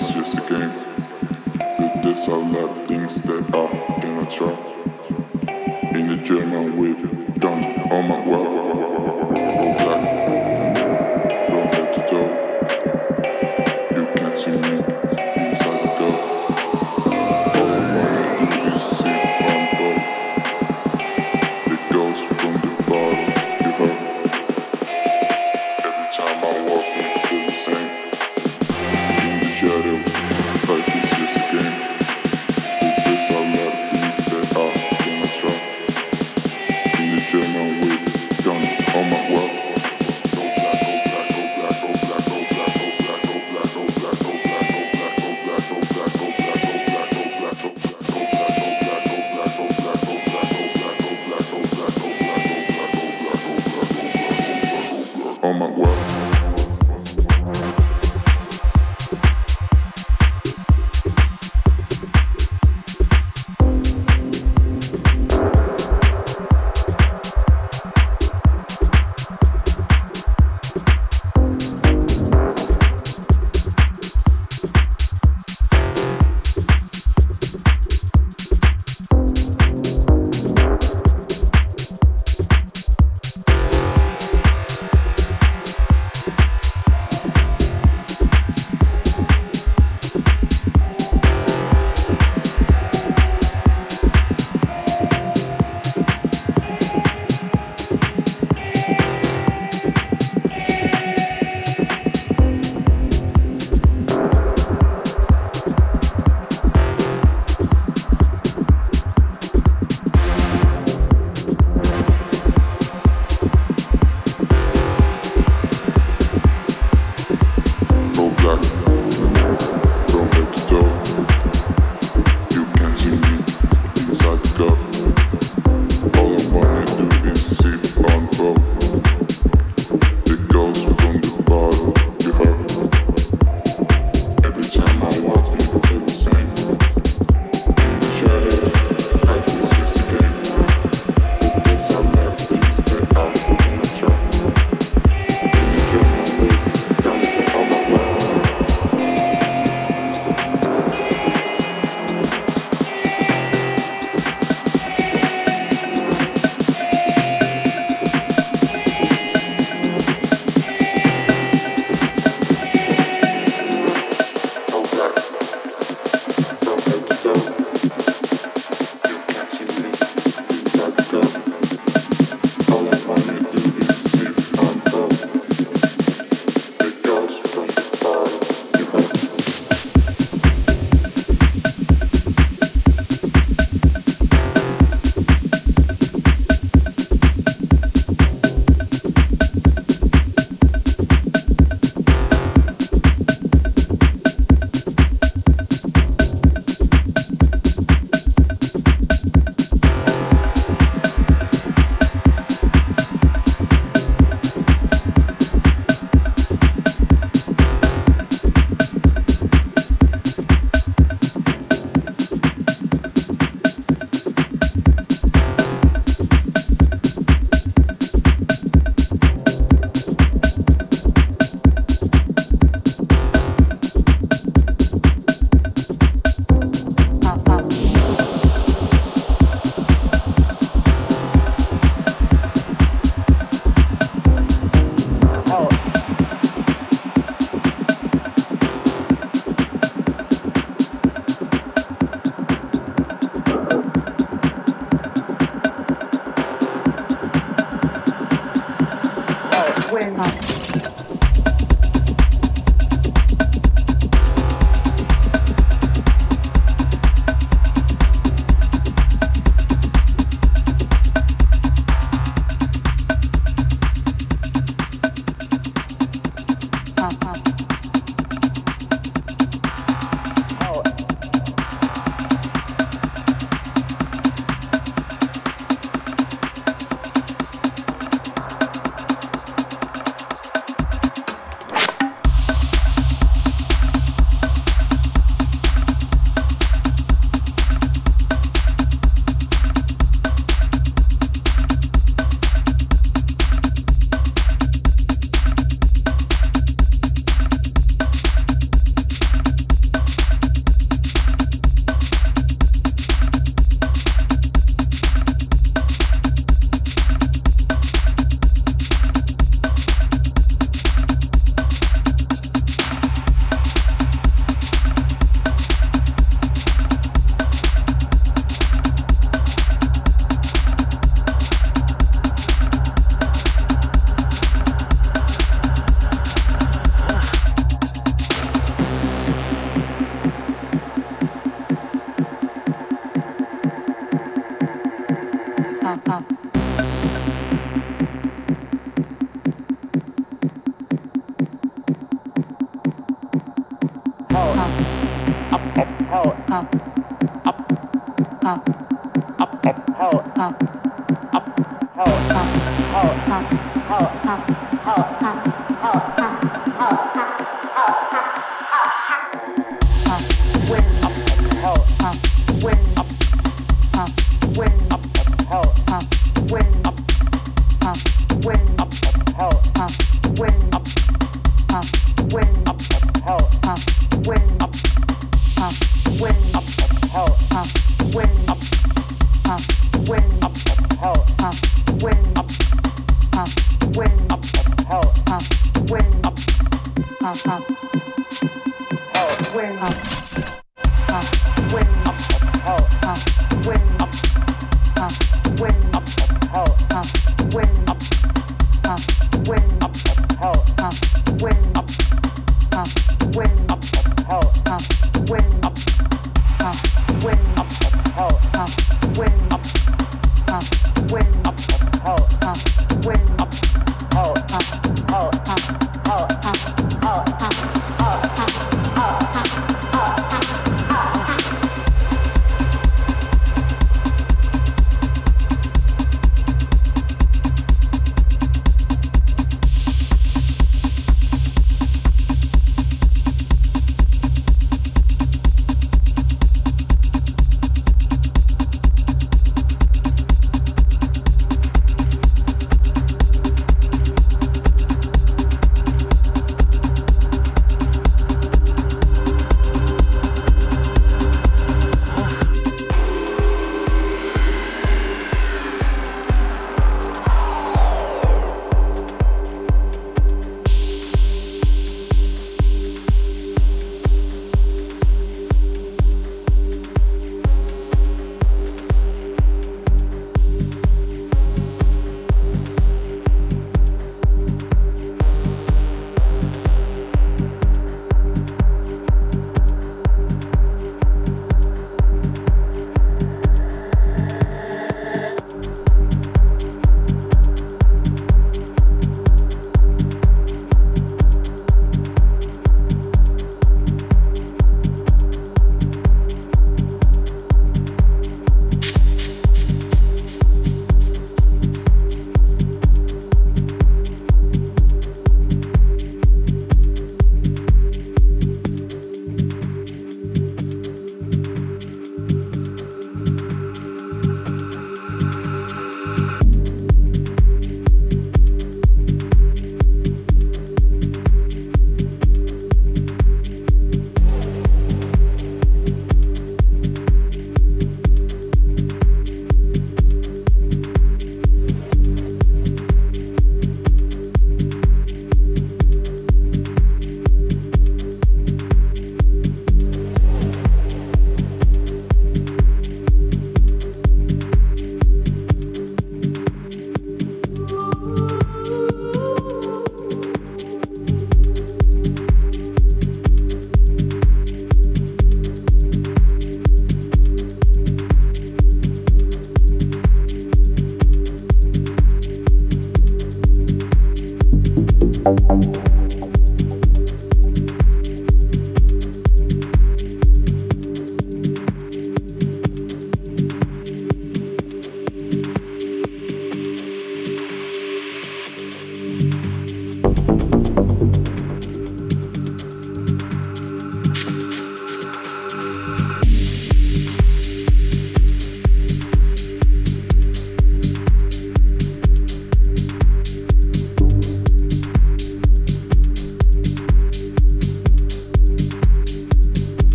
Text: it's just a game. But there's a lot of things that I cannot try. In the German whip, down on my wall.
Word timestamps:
it's 0.00 0.12
just 0.12 0.38
a 0.38 0.40
game. 0.48 0.72
But 1.58 2.02
there's 2.02 2.26
a 2.28 2.36
lot 2.36 2.70
of 2.70 2.86
things 2.86 3.20
that 3.22 3.44
I 3.52 4.00
cannot 4.00 4.30
try. 4.30 4.56
In 5.98 6.08
the 6.08 6.16
German 6.16 6.76
whip, 6.76 6.98
down 7.40 7.64
on 7.90 8.08
my 8.08 8.24
wall. 8.24 8.67